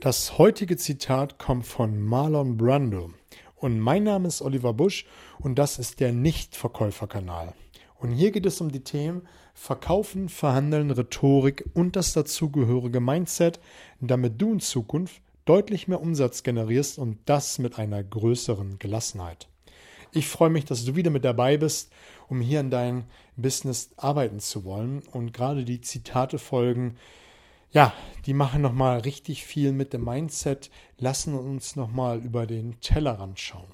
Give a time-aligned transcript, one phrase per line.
[0.00, 3.10] Das heutige Zitat kommt von Marlon Brando.
[3.56, 5.06] Und mein Name ist Oliver Busch
[5.40, 7.52] und das ist der Nichtverkäuferkanal.
[7.96, 13.58] Und hier geht es um die Themen Verkaufen, Verhandeln, Rhetorik und das dazugehörige Mindset,
[14.00, 19.48] damit du in Zukunft deutlich mehr Umsatz generierst und das mit einer größeren Gelassenheit.
[20.12, 21.90] Ich freue mich, dass du wieder mit dabei bist,
[22.28, 23.02] um hier in dein
[23.36, 26.94] Business arbeiten zu wollen und gerade die Zitate folgen
[27.70, 27.92] ja,
[28.26, 33.72] die machen nochmal richtig viel mit dem Mindset, lassen uns nochmal über den Tellerrand schauen.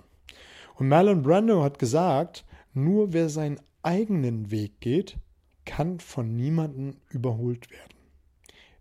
[0.74, 5.16] Und Marlon Brando hat gesagt, nur wer seinen eigenen Weg geht,
[5.65, 7.95] kann von niemandem überholt werden.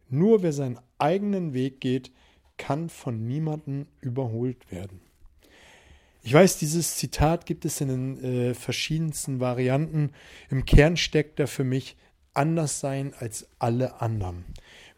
[0.10, 2.12] Nur wer seinen eigenen Weg geht,
[2.58, 5.02] kann von niemandem überholt werden.
[6.22, 10.12] Ich weiß, dieses Zitat gibt es in den äh, verschiedensten Varianten.
[10.50, 11.98] Im Kern steckt da für mich
[12.34, 14.46] anders sein als alle anderen.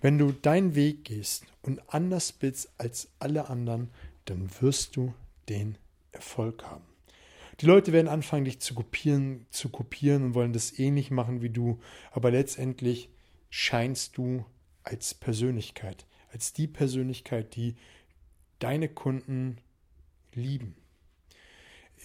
[0.02, 3.90] Wenn du deinen Weg gehst und anders bist als alle anderen,
[4.26, 5.14] dann wirst du
[5.50, 5.78] den
[6.12, 6.86] Erfolg haben.
[7.62, 11.50] Die Leute werden anfangen, dich zu kopieren, zu kopieren und wollen das ähnlich machen wie
[11.50, 11.80] du,
[12.12, 13.10] aber letztendlich
[13.50, 14.46] scheinst du
[14.84, 17.76] als Persönlichkeit, als die Persönlichkeit, die
[18.60, 19.58] deine Kunden
[20.34, 20.76] lieben.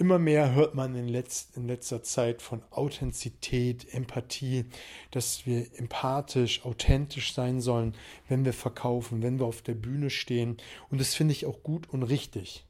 [0.01, 4.65] Immer mehr hört man in, letz in letzter Zeit von Authentizität, Empathie,
[5.11, 7.95] dass wir empathisch, authentisch sein sollen,
[8.27, 10.57] wenn wir verkaufen, wenn wir auf der Bühne stehen.
[10.89, 12.65] Und das finde ich auch gut und richtig.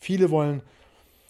[0.00, 0.60] Viele wollen,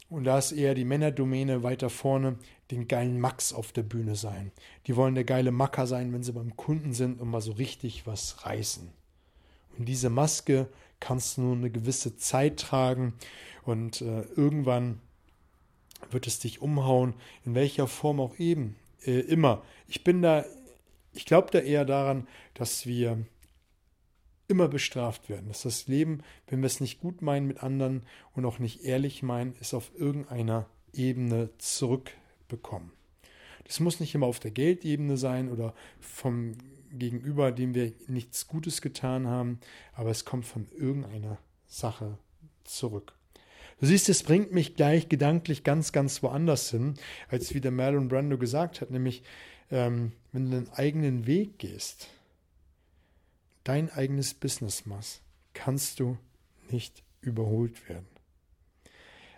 [0.09, 2.39] und da ist eher die Männerdomäne weiter vorne,
[2.71, 4.53] den geilen Max auf der Bühne sein.
[4.87, 8.07] Die wollen der geile Macker sein, wenn sie beim Kunden sind und mal so richtig
[8.07, 8.91] was reißen.
[9.77, 13.13] Und diese Maske kannst du nur eine gewisse Zeit tragen
[13.67, 14.99] und äh, irgendwann
[16.11, 17.15] wird es dich umhauen,
[17.45, 19.63] in welcher Form auch eben, äh, immer.
[19.89, 20.45] Ich bin da,
[21.13, 23.25] ich glaube da eher daran, dass wir
[24.49, 28.03] immer bestraft werden, dass das Leben, wenn wir es nicht gut meinen mit anderen
[28.35, 32.93] und auch nicht ehrlich meinen, es auf irgendeiner Ebene zurückbekommen.
[33.65, 36.53] Das muss nicht immer auf der Geldebene sein oder vom
[36.91, 39.61] Gegenüber, dem wir nichts Gutes getan haben,
[39.95, 42.19] aber es kommt von irgendeiner Sache
[42.65, 43.15] zurück.
[43.83, 46.95] Du siehst, es bringt mich gleich gedanklich ganz, ganz woanders hin,
[47.29, 49.25] als wie der Marlon Brando gesagt hat, nämlich
[49.73, 52.07] ähm, wenn du deinen eigenen Weg gehst,
[53.65, 55.21] dein eigenes Business machst,
[55.53, 56.17] kannst du
[56.71, 58.07] nicht überholt werden.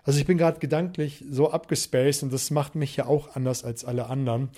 [0.04, 3.84] Also ich bin gerade gedanklich so abgespaced und das macht mich ja auch anders als
[3.84, 4.50] alle anderen.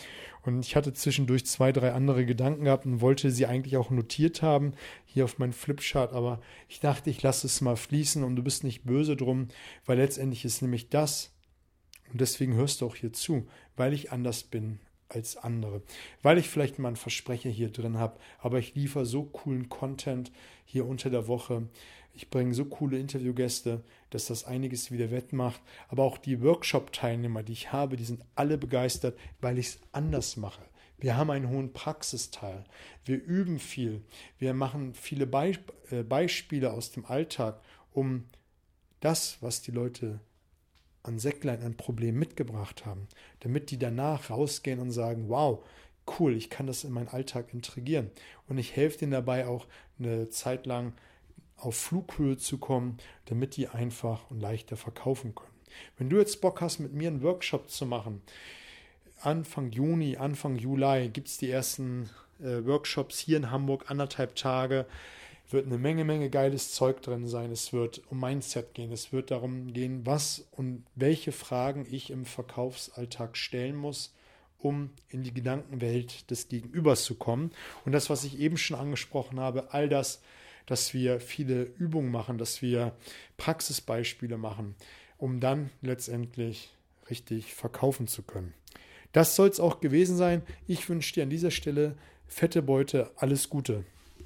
[0.45, 4.43] Und ich hatte zwischendurch zwei, drei andere Gedanken gehabt und wollte sie eigentlich auch notiert
[4.43, 4.75] haben,
[5.05, 8.65] hier auf meinem Flipchart, aber ich dachte, ich lasse es mal fließen und du bist
[8.65, 9.49] nicht böse drum,
[9.87, 11.33] weil letztendlich ist nämlich das,
[12.13, 13.47] und deswegen hörst du auch hier zu,
[13.77, 15.83] weil ich anders bin als andere.
[16.23, 20.33] Weil ich vielleicht mal einen Versprecher hier drin habe, aber ich liefere so coolen Content
[20.65, 21.69] hier unter der Woche.
[22.17, 25.61] Ich bringe so coole Interviewgäste, dass das einiges wieder wettmacht.
[25.89, 30.39] Aber auch die Workshop-Teilnehmer, die ich habe, die sind alle begeistert, weil ich es anders
[30.39, 30.63] mache.
[30.99, 32.65] Wir haben einen hohen Praxisteil.
[33.05, 34.03] Wir üben viel.
[34.39, 35.59] Wir machen viele Be
[35.91, 37.61] äh, Beispiele aus dem Alltag,
[37.93, 38.25] um
[39.01, 40.21] das, was die Leute
[41.03, 43.09] an Säcklein ein Problem mitgebracht haben,
[43.41, 45.63] damit die danach rausgehen und sagen, wow,
[46.19, 48.11] cool, ich kann das in meinen Alltag integrieren.
[48.49, 49.67] Und ich helfe denen dabei auch
[49.99, 50.95] eine Zeit lang
[51.57, 55.51] auf Flughöhe zu kommen, damit die einfach und leichter verkaufen können.
[55.99, 58.23] Wenn du jetzt Bock hast, mit mir einen Workshop zu machen,
[59.21, 64.87] Anfang Juni, Anfang Juli gibt es die ersten äh, Workshops hier in Hamburg, anderthalb Tage
[65.51, 67.53] wird eine Menge, Menge geiles Zeug drin sein.
[67.53, 68.93] Es wird um Mindset gehen.
[68.93, 74.13] Es wird darum gehen, was und welche Fragen ich im Verkaufsalltag stellen muss,
[74.59, 77.53] um in die Gedankenwelt des Gegenübers zu kommen.
[77.85, 80.21] Und das, was ich eben schon angesprochen habe, all das,
[80.67, 82.97] dass wir viele Übungen machen, dass wir
[83.37, 84.75] Praxisbeispiele machen,
[85.17, 86.71] um dann letztendlich
[87.09, 88.53] richtig verkaufen zu können.
[89.13, 90.43] Das soll es auch gewesen sein.
[90.67, 91.97] Ich wünsche dir an dieser Stelle
[92.27, 93.85] fette Beute, alles Gute.